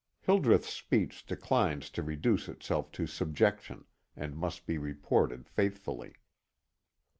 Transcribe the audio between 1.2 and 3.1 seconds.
declines to reduce itself to